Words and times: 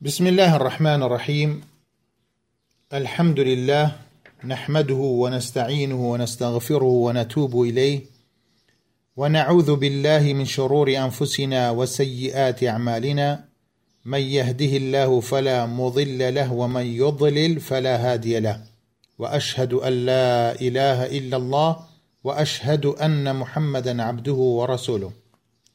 بسم 0.00 0.26
الله 0.26 0.56
الرحمن 0.56 1.02
الرحيم 1.02 1.60
الحمد 2.94 3.40
لله 3.40 3.92
نحمده 4.44 4.94
ونستعينه 4.94 6.10
ونستغفره 6.12 6.84
ونتوب 6.84 7.60
اليه 7.62 8.00
ونعوذ 9.16 9.74
بالله 9.76 10.22
من 10.32 10.44
شرور 10.44 10.96
انفسنا 10.96 11.70
وسيئات 11.70 12.64
اعمالنا 12.64 13.44
من 14.04 14.18
يهده 14.20 14.76
الله 14.76 15.20
فلا 15.20 15.66
مضل 15.66 16.34
له 16.34 16.52
ومن 16.52 16.86
يضلل 16.86 17.60
فلا 17.60 18.12
هادي 18.12 18.40
له 18.40 18.60
واشهد 19.18 19.72
ان 19.72 19.92
لا 20.06 20.54
اله 20.60 21.06
الا 21.18 21.36
الله 21.36 21.76
واشهد 22.24 22.86
ان 22.86 23.36
محمدا 23.36 24.02
عبده 24.02 24.32
ورسوله 24.62 25.12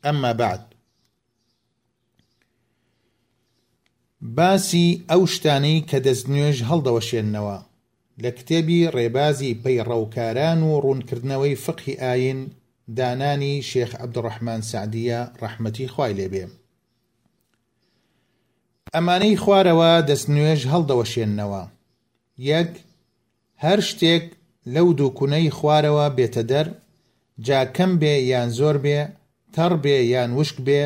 اما 0.05 0.31
بعد 0.31 0.72
باسی 4.35 4.87
ئەو 5.11 5.21
شتانەی 5.33 5.77
کە 5.89 5.97
دەستنوێژ 6.07 6.57
هەڵدەوەشێننەوە 6.69 7.57
لە 8.23 8.29
کتێبی 8.37 8.81
ڕێبازی 8.95 9.57
پەیڕەوکاران 9.63 10.59
و 10.69 10.81
ڕوونکردنەوەی 10.83 11.59
فقی 11.65 11.93
ئاین 12.03 12.39
دانانی 12.97 13.55
شێخ 13.69 13.91
عبدڕەحمان 14.03 14.61
سعدیە 14.71 15.19
ڕەحمەتی 15.41 15.87
خوای 15.93 16.13
لێبێ 16.19 16.45
ئەمانەی 18.93 19.39
خوارەوە 19.43 19.91
دەستنوێژ 20.09 20.61
هەڵدەوەشێننەوە 20.71 21.63
یەک 22.51 22.71
هەر 23.63 23.79
شتێک 23.89 24.25
لەو 24.75 24.87
دووکونەی 24.99 25.53
خوارەوە 25.57 26.05
بێتە 26.17 26.43
دەر 26.51 26.67
جاکەم 27.47 27.91
بێ 28.01 28.15
یان 28.31 28.49
زۆر 28.59 28.75
بێ 28.85 28.99
تەڕ 29.55 29.71
بێ 29.83 29.97
یان 30.13 30.31
وشک 30.39 30.57
بێ 30.67 30.81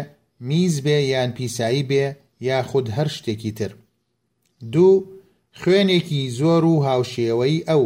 میز 0.50 0.76
بێ 0.86 0.98
یان 1.14 1.30
پیسایی 1.38 1.84
بێ 1.92 2.06
یاخود 2.46 2.88
هەر 2.98 3.08
شتێکی 3.16 3.52
تر 3.58 3.72
دوو 4.74 5.06
خوێنێکی 5.62 6.22
زۆر 6.40 6.64
و 6.72 6.76
هاوشێوەی 6.88 7.58
ئەو 7.70 7.84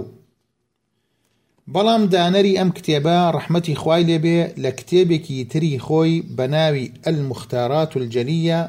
بەڵام 1.73 2.03
دانەری 2.13 2.57
ئەم 2.59 2.69
کتێبە 2.77 3.17
ڕحمەتی 3.35 3.75
خوای 3.81 4.03
لێبێ 4.09 4.39
لە 4.63 4.71
کتێبێکی 4.79 5.39
تری 5.51 5.73
خۆی 5.85 6.13
بە 6.37 6.45
ناوی 6.55 6.91
ئەل 7.05 7.17
مختارات 7.29 7.91
الجەلیە 7.99 8.61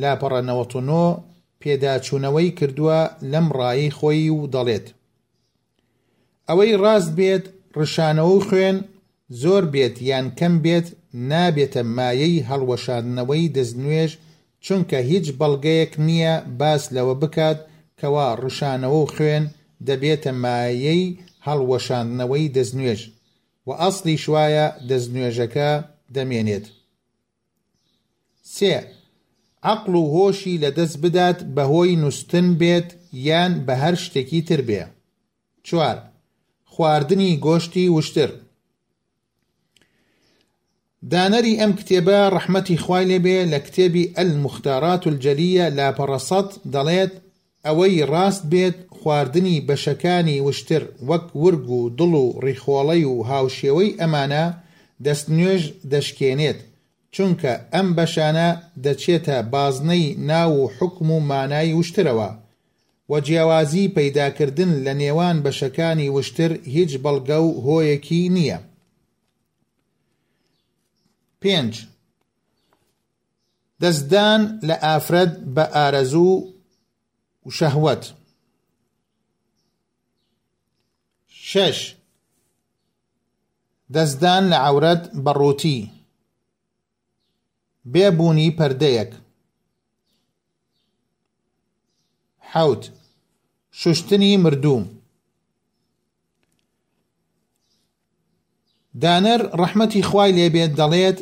لاپەڕەنەوەتونۆ 0.00 1.06
پێداچوونەوەی 1.60 2.50
کردووە 2.58 3.00
لەم 3.32 3.46
ڕایی 3.58 3.94
خۆی 3.98 4.22
و 4.36 4.40
دەڵێت 4.54 4.86
ئەوەی 6.48 6.72
ڕاست 6.82 7.10
بێت 7.18 7.44
ڕشانەوە 7.78 8.34
و 8.36 8.44
خوێن 8.48 8.78
زۆر 9.42 9.64
بێت 9.72 9.96
یان 10.10 10.26
کەم 10.38 10.54
بێت 10.64 10.86
نابێتە 11.30 11.82
مایەی 11.96 12.44
هەڵوەشاندنەوەی 12.48 13.52
دەستنوێژ 13.56 14.10
چونکە 14.64 14.98
هیچ 15.10 15.26
بەڵگەیەک 15.40 15.92
نییە 16.06 16.34
باس 16.60 16.82
لەوە 16.96 17.14
بکات 17.22 17.58
کەوا 18.00 18.28
ڕشانەوە 18.42 18.98
و 19.04 19.10
خوێن 19.14 19.44
دەبێتە 19.88 20.30
مایەی 20.42 21.02
هەڵوەشاندنەوەی 21.46 22.52
دەستنوێژ 22.56 23.00
و 23.66 23.68
ئەسلی 23.80 24.16
شوایە 24.24 24.66
دەستنوێژەکە 24.88 25.70
دەمێنێت. 26.14 26.66
سێ 28.54 28.74
عقل 29.72 29.94
و 30.00 30.04
هۆشی 30.14 30.60
لەدەست 30.64 30.96
بدات 31.04 31.38
بەهۆی 31.56 31.98
نووسن 32.02 32.48
بێت 32.60 32.88
یان 33.28 33.52
بە 33.66 33.74
هەر 33.82 33.94
شتێکی 34.04 34.40
تر 34.48 34.60
بێ. 34.68 34.82
چوار، 35.66 35.98
خواردنی 36.72 37.32
گۆشتی 37.44 37.86
وشتر. 37.96 38.30
دانەری 41.12 41.54
ئەم 41.60 41.72
کتێبە 41.78 42.18
ڕەحمەتی 42.34 42.76
خوای 42.84 43.08
لێبێ 43.10 43.38
لە 43.52 43.58
کتێبی 43.66 44.10
ئەل 44.16 44.30
مختارات 44.44 45.02
و 45.04 45.10
جەلیە 45.24 45.66
لاپەڕەسەد 45.76 46.48
دەڵێت 46.74 47.12
ئەوەی 47.66 48.04
ڕاست 48.12 48.42
بێت 48.52 48.76
خواردنی 48.98 49.64
بەشەکانی 49.68 50.42
وشتر 50.46 50.82
وەک 51.08 51.24
ورگ 51.42 51.66
و 51.76 51.80
دڵ 51.98 52.12
و 52.24 52.26
ڕیخۆڵی 52.44 53.04
و 53.12 53.16
هاوشێوەی 53.30 53.96
ئەمانە 54.00 54.46
دەست 55.04 55.26
نوێژ 55.36 55.62
دەشکێنێت 55.92 56.58
چونکە 57.14 57.52
ئەم 57.74 57.88
بەشانە 57.96 58.48
دەچێتە 58.84 59.36
بازنەی 59.52 60.04
ناو 60.30 60.50
و 60.62 60.70
حکم 60.76 61.08
و 61.16 61.20
مانای 61.30 61.70
وشترەوە 61.78 62.30
و 63.10 63.12
جیاوازی 63.26 63.92
پەیداکردن 63.96 64.70
لە 64.86 64.92
نێوان 65.02 65.36
بەشەکانی 65.44 66.12
وشتر 66.16 66.50
هیچ 66.74 66.92
بەڵگە 67.04 67.38
و 67.46 67.50
هۆیەکی 67.64 68.22
نییە 68.36 68.58
پێنج 71.42 71.72
دەستدان 73.82 74.40
لە 74.68 74.76
ئافرەت 74.84 75.32
بە 75.54 75.64
ئارەزوو 75.74 76.34
و 77.46 77.50
شەهوت 77.58 78.04
شش 81.50 81.78
دەستدان 83.94 84.42
لە 84.52 84.58
عورەت 84.66 85.02
بەڕۆتی 85.24 85.80
بێبوونی 87.92 88.54
پەردەیەک 88.58 89.10
حوت 92.52 92.82
شوشتنی 93.80 94.36
مردوم 94.44 94.84
دانەر 99.02 99.40
ڕەحمەتی 99.60 100.02
خوای 100.08 100.32
لێبێت 100.36 100.72
دەڵێت 100.80 101.18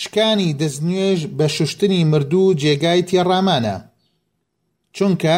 شکانی 0.00 0.50
دەستنوێژ 0.62 1.20
بە 1.38 1.46
شوشتنی 1.56 2.00
مردوو 2.12 2.54
جێگای 2.60 3.00
تێڕامانە 3.08 3.76
چونکە 4.96 5.36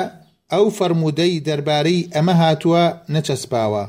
ئەو 0.52 0.66
فەرمودەی 0.76 1.42
دەربارەی 1.46 2.08
ئەمە 2.14 2.34
هاتووە 2.40 2.84
نەچەسپاوە 3.14 3.84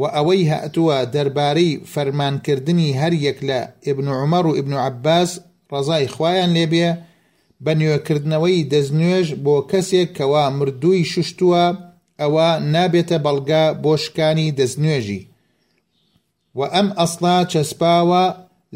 و 0.00 0.02
ئەوەی 0.14 0.42
هاتووە 0.52 0.96
دەربارەی 1.14 1.80
فەرمانکردنی 1.92 2.96
هەریەک 3.00 3.38
لە 3.48 3.60
ئبن 3.88 4.06
عمەر 4.22 4.44
و 4.48 4.56
ئبن 4.58 4.72
عباس 4.88 5.30
ڕزای 5.72 6.06
خوایان 6.14 6.50
لێبێ 6.56 6.90
بە 7.64 7.72
نوێکردنەوەی 7.80 8.66
دەستنوێژ 8.72 9.26
بۆ 9.44 9.54
کەسێک 9.70 10.08
کەوا 10.18 10.44
مردووی 10.58 11.08
شوشتووە 11.12 11.64
ئەوە 12.20 12.48
نابێتە 12.74 13.18
بەڵگا 13.24 13.64
بۆ 13.82 13.92
شکانی 14.02 14.54
دەستنوێژی 14.58 15.22
و 16.58 16.60
ئەم 16.74 16.88
ئەسڵا 16.98 17.36
چەسپاوە 17.52 18.24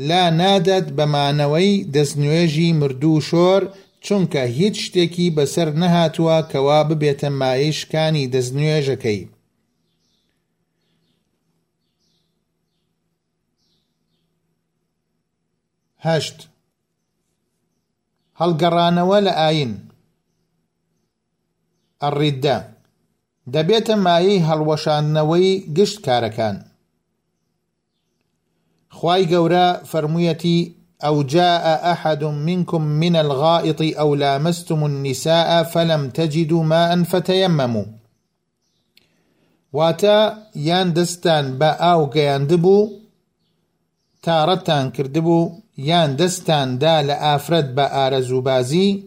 لا 0.00 0.30
نادات 0.30 0.86
بەمانەوەی 0.98 1.84
دەستنوێژی 1.94 2.68
مردوو 2.80 3.16
شۆر 3.28 3.62
چونکە 4.04 4.42
هیچ 4.58 4.76
شتێکی 4.84 5.34
بەسەر 5.36 5.68
نەهاتووە 5.80 6.38
کەوا 6.52 6.80
ببێتە 6.88 7.28
مایەی 7.40 7.72
شکانی 7.78 8.30
دەستنوێژەکەی. 8.34 9.20
هەشت 16.06 16.38
هەڵگەڕانەوە 18.40 19.18
لە 19.26 19.32
ئاین 19.40 19.72
ئەڕیددە 22.02 22.58
دەبێتە 23.54 23.94
مایەی 24.06 24.44
هەڵوەشاندنەوەی 24.48 25.48
گشت 25.76 25.96
کارەکان. 26.06 26.56
خواي 28.96 29.24
گەورە 29.30 29.66
فرميتي 29.90 30.58
أو 31.04 31.22
جاء 31.22 31.92
أحد 31.92 32.24
منكم 32.24 32.82
من 32.82 33.16
الغائط 33.16 33.98
أو 33.98 34.14
لامستم 34.14 34.84
النساء 34.84 35.62
فلم 35.62 36.10
تجدوا 36.10 36.62
ماء 36.64 37.02
فتيمموا 37.02 37.84
واتا 39.72 40.36
ياندستان 40.56 41.58
باو 41.58 42.10
بە 42.10 42.90
تارتان 44.22 44.90
كردبو 44.90 45.52
ياندستان 45.78 46.78
دال 46.78 47.10
آفرد 47.10 47.74
بآرزو 47.74 48.40
بازي 48.40 49.02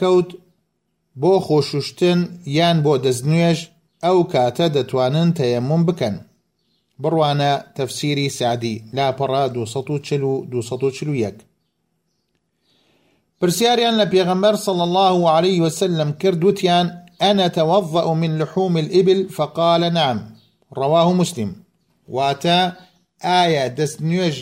بو 1.15 1.37
ئاوتان 1.37 2.27
يان 2.47 2.81
بو 2.81 2.97
بۆ 2.97 3.55
أو 4.03 4.23
كاتا 4.23 4.67
دتوانن 4.67 5.33
تيمم 5.33 5.85
ئەو 5.89 6.28
بروانا 6.99 7.65
تفسيري 7.75 8.29
سعدي 8.29 8.83
لا 8.93 9.09
برا 9.11 9.47
دو 9.47 9.65
سطو 9.65 9.97
تەفسیری 9.97 10.47
دو 10.49 10.61
سطو 10.61 10.89
241 10.89 11.15
يك 11.15 11.35
برسياريان 13.41 13.97
لبيغمبر 13.97 14.55
صلى 14.55 14.83
الله 14.83 15.29
عليه 15.31 15.61
وسلم 15.61 16.11
كردوتيان 16.11 16.99
أنا 17.21 17.47
توضأ 17.47 18.13
من 18.13 18.37
لحوم 18.39 18.77
الإبل 18.77 19.29
فقال 19.29 19.93
نعم 19.93 20.35
رواه 20.73 21.13
مسلم 21.13 21.55
واتە 22.09 22.45
ئایا 23.23 23.23
آية 23.23 23.67
دەست 23.75 23.99
نوێژ 23.99 24.35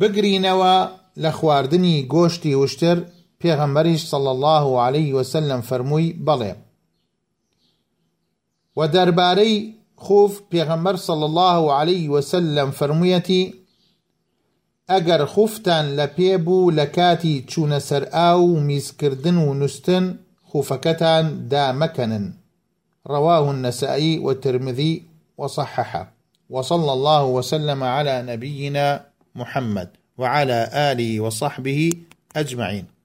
بگرینەوە 0.00 0.88
لە 1.20 1.28
خواردنی 1.30 2.06
گۆشتی 2.12 2.54
وشتر 2.54 3.04
پێغەمبەریش 3.44 4.00
صلى 4.06 4.30
الله 4.30 4.80
عليه 4.80 5.14
وسلم 5.14 5.60
فرموي 5.60 6.12
بلي 6.12 6.56
ودرباري 8.76 9.75
خوف 9.96 10.42
پیغمبر 10.50 10.96
صلی 10.96 11.22
الله 11.24 11.74
علیه 11.74 12.08
وسلم 12.10 12.70
فرميتي 12.70 13.54
اگر 14.88 15.24
خوفتان 15.24 15.96
لە 15.96 16.18
لکاتی 16.72 17.44
چون 17.48 17.78
سر 17.78 18.26
او 18.32 18.60
میز 18.60 18.96
کردن 18.96 19.36
و 19.36 19.54
دا 19.66 19.66
و 19.66 19.66
رواه 19.66 20.14
خوفەکەتان 20.52 21.50
دامەکەنن 21.50 22.22
ڕەواه 23.08 23.42
و 23.82 24.28
وترمذی 24.28 25.04
وصححه 25.38 26.06
وصلى 26.50 26.90
الله 26.92 27.24
وسلم 27.24 27.82
على 27.84 28.22
نبينا 28.28 29.00
محمد 29.34 29.96
وعلى 30.18 30.66
آله 30.74 31.20
وصحبه 31.22 31.92
أجمعين 32.36 32.95